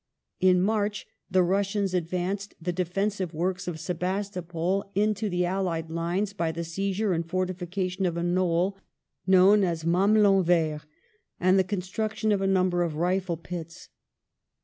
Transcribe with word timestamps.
In 0.39 0.63
March, 0.63 1.05
the 1.29 1.43
Russians 1.43 1.93
advanced 1.93 2.55
the 2.59 2.73
defensive 2.73 3.35
works 3.35 3.67
of 3.67 3.79
Sebastopol 3.79 4.91
into 4.95 5.29
the 5.29 5.45
allied 5.45 5.91
lines 5.91 6.33
by 6.33 6.51
the 6.51 6.63
seizure 6.63 7.13
and 7.13 7.23
fortification 7.23 8.07
of 8.07 8.17
a 8.17 8.23
knoll 8.23 8.79
known 9.27 9.63
as 9.63 9.81
the 9.81 9.89
Mamelon 9.89 10.43
Verty 10.43 10.83
and 11.39 11.59
the 11.59 11.63
construction 11.63 12.31
of 12.31 12.41
a 12.41 12.47
number 12.47 12.81
of 12.81 12.95
rifle 12.95 13.37
pits. 13.37 13.89